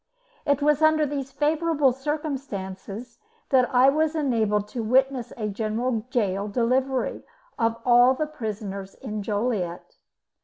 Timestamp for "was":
0.63-0.81, 3.89-4.15